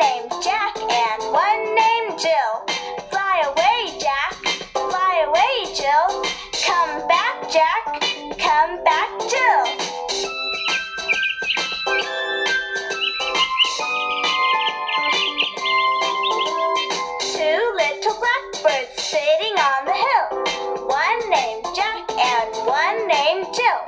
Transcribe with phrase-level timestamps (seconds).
[0.00, 2.52] named Jack and one named Jill.
[3.10, 4.34] Fly away, Jack.
[4.72, 6.22] Fly away, Jill.
[6.64, 7.84] Come back, Jack.
[8.38, 9.64] Come back, Jill.
[17.34, 20.86] Two little blackbirds sitting on the hill.
[20.86, 23.82] One named Jack and one named Jill.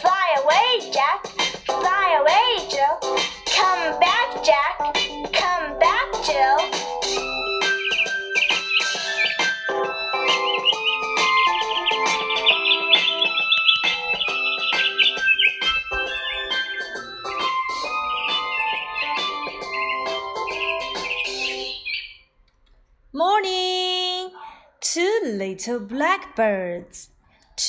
[0.00, 1.26] Fly away, Jack.
[1.66, 3.09] Fly away, Jill.
[4.42, 4.78] Jack.
[5.34, 6.58] Come back, Jill.
[23.12, 24.30] Morning!
[24.80, 27.09] Two little blackbirds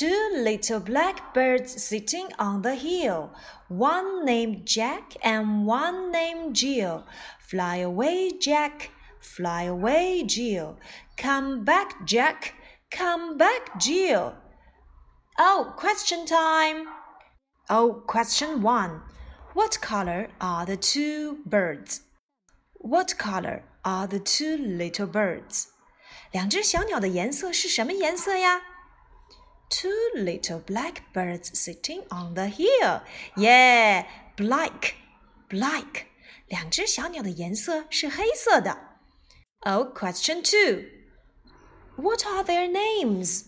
[0.01, 3.31] Two little blackbirds sitting on the hill.
[3.69, 7.05] One named Jack and one named Jill.
[7.39, 8.91] Fly away, Jack.
[9.19, 10.77] Fly away, Jill.
[11.15, 12.55] Come back, Jack.
[12.91, 14.35] Come back, Jill.
[15.39, 16.87] Oh, question time.
[17.69, 19.01] Oh, question one.
[19.53, 22.01] What color are the two birds?
[22.75, 25.67] What color are the two little birds?
[26.31, 28.61] 两只小鸟的颜色是什么颜色呀
[29.71, 33.01] ？Two little blackbirds sitting on the hill.
[33.35, 34.93] Yeah, black,
[35.49, 36.05] black.
[36.47, 38.77] 两只小鸟的颜色是黑色的。
[39.61, 40.85] Oh, question two.
[41.97, 43.47] What are their names?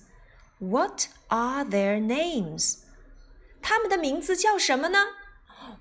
[0.60, 2.80] What are their names?
[3.62, 5.06] 它们的名字叫什么呢？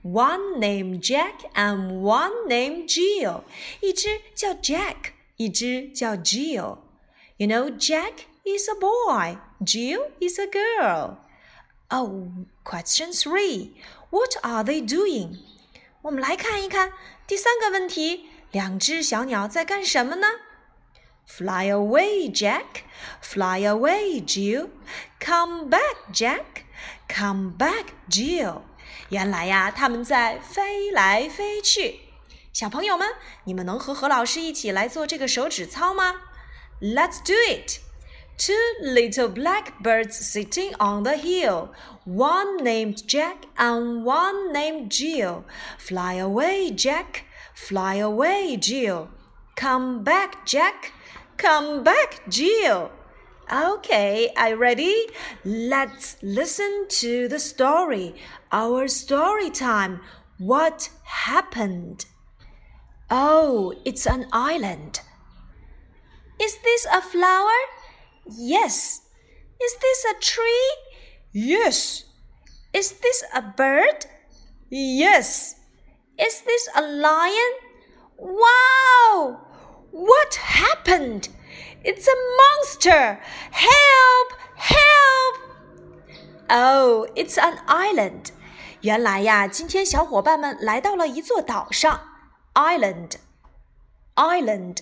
[0.03, 3.43] one named Jack and one named Jill.
[3.81, 6.79] 一只叫 Jack，一只叫 Jill.
[7.39, 11.19] You know, Jack is a boy, Jill is a girl.
[11.91, 12.29] Oh,
[12.65, 13.73] question three.
[14.11, 15.39] What are they doing?
[16.03, 16.93] 我们来看一看
[17.27, 20.27] 第三个问题：两只小鸟在干什么呢？
[21.27, 22.85] Fly away, Jack.
[23.21, 24.69] Fly away, Jill.
[25.21, 26.65] Come back, Jack.
[27.09, 28.63] Come back, Jill.
[29.11, 32.01] 原来呀，他们在飞来飞去。
[32.53, 33.09] 小朋友们，
[33.45, 36.15] 你们能和何老师一起来做这个手指操吗？
[36.81, 37.81] Let's do it.
[38.38, 41.72] Two little blackbirds sitting on the hill.
[42.04, 45.46] One named Jack and one named Jill.
[45.78, 47.26] Fly away, Jack.
[47.54, 49.10] Fly away, Jill.
[49.56, 50.92] Come back, Jack.
[51.38, 52.92] Come back, Jill.
[53.52, 55.06] Okay, are you ready?
[55.46, 58.16] Let's listen to the story.
[58.52, 60.02] Our story time.
[60.38, 62.06] What happened?
[63.10, 65.02] Oh, it's an island.
[66.42, 67.60] Is this a flower?
[68.27, 69.03] Yes.
[69.61, 70.77] Is this a tree?
[71.33, 72.05] Yes.
[72.73, 74.07] Is this a bird?
[74.71, 75.57] Yes.
[76.19, 77.53] Is this a lion?
[78.19, 79.39] Wow!
[79.91, 81.29] What happened?
[81.85, 83.21] It's a monster!
[83.51, 84.33] Help!
[84.57, 85.37] Help!
[86.51, 88.33] Oh, it's an island.
[88.81, 92.01] 原来呀，今天小伙伴们来到了一座岛上。
[92.55, 93.17] Island,
[94.15, 94.79] island,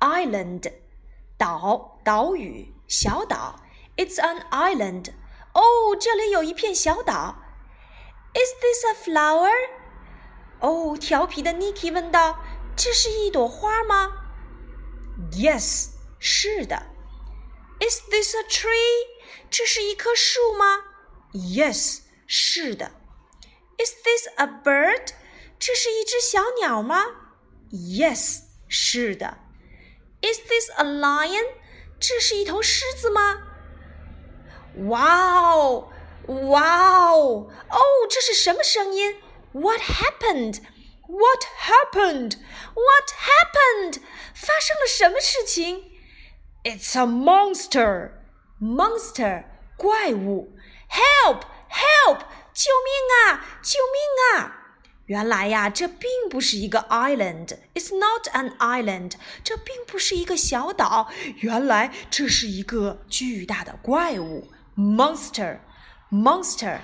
[0.00, 0.72] island，
[1.40, 3.60] 岛，岛屿，小岛。
[3.96, 5.12] It's an island.
[5.52, 7.42] 哦，这里有一片小岛。
[8.34, 9.52] Is this a flower?
[10.60, 12.38] 哦，调皮的 Niki 问道：“
[12.76, 14.12] 这是一朵花吗？”
[15.32, 16.86] Yes，是的。
[17.80, 19.06] Is this a tree？
[19.50, 20.84] 这是一棵树吗？
[21.32, 22.92] Yes，是的。
[23.78, 25.12] Is this a bird？
[25.58, 27.04] 这是一只小鸟吗？
[27.70, 29.38] Yes，是的。
[30.22, 31.46] Is this a lion？
[31.98, 33.42] 这是一头狮子吗？
[34.88, 35.88] 哇哦，
[36.26, 37.80] 哇哦，哦，
[38.10, 39.16] 这是什么声音？
[39.52, 40.60] What happened?
[41.08, 42.36] What happened?
[42.74, 44.02] What happened?
[44.34, 45.92] 发生了什么事情？
[46.64, 48.10] It's a monster.
[48.60, 49.44] Monster，
[49.76, 50.56] 怪物。
[50.90, 51.42] Help!
[51.70, 52.20] Help!
[52.52, 53.60] 救命啊！
[53.62, 54.59] 救命啊！
[55.10, 57.56] 原来呀，这并不是一个 island.
[57.74, 59.12] It's not an island.
[59.44, 61.08] 这并不是一个小岛。
[61.36, 64.48] 原来这是一个巨大的怪物。
[64.76, 65.60] Monster,
[66.10, 66.78] monster，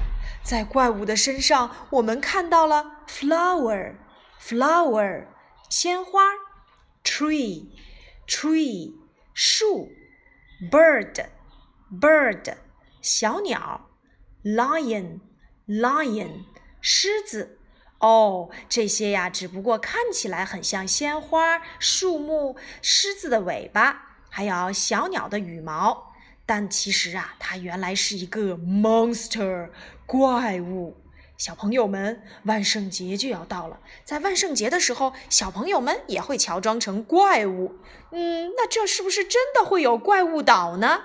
[0.45, 3.97] 在怪物的身上，我们看到了 flower,
[4.41, 5.27] flower，
[5.69, 6.21] 鲜花；
[7.05, 7.67] tree,
[8.29, 8.95] tree，
[9.35, 9.89] 树；
[10.71, 11.27] bird,
[11.91, 12.55] bird，
[13.03, 13.89] 小鸟；
[14.45, 15.21] lion,
[15.67, 16.45] lion，
[16.81, 17.56] 狮子。
[18.00, 26.14] 哦，这些呀，只不过看起来很像鲜花、树木、狮子的尾巴，还有小鸟的羽毛。
[26.46, 29.70] 但其实啊，它原来是一个 monster
[30.06, 30.98] 怪物。
[31.38, 37.76] 小朋友们，万圣节就要到了，在万圣节的时候，小朋友们也会乔装成怪物。
[38.12, 41.02] 嗯，那这是不是真的会有怪物岛呢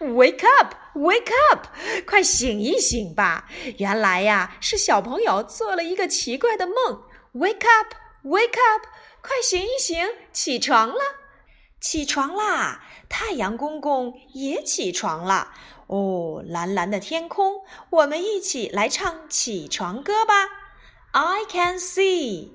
[0.00, 1.66] ？Wake up, wake up！
[2.06, 3.48] 快醒一醒吧！
[3.78, 7.02] 原来呀，是小朋友做了一个奇怪的梦。
[7.34, 7.94] Wake up,
[8.24, 8.86] wake up！
[9.22, 11.00] 快醒一醒，起床了，
[11.80, 12.84] 起床啦！
[13.08, 15.52] 太阳公公也起床了。
[15.86, 20.48] 哦，蓝蓝的天空，我们一起来唱起床歌吧。
[21.12, 22.50] I can see